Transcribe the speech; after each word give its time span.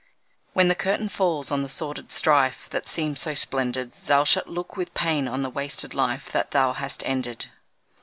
When 0.53 0.67
the 0.67 0.73
curtain 0.73 1.09
falls 1.09 1.51
on 1.51 1.61
the 1.61 1.69
sordid 1.69 2.11
strife 2.11 2.67
That 2.71 2.87
seemed 2.87 3.19
so 3.19 3.35
splendid, 3.35 3.91
Thou 3.91 4.23
shalt 4.23 4.47
look 4.47 4.75
with 4.75 4.95
pain 4.95 5.27
on 5.27 5.43
the 5.43 5.49
wasted 5.51 5.93
life 5.93 6.31
That 6.31 6.49
thou 6.49 6.73
hast 6.73 7.05
ended. 7.05 7.51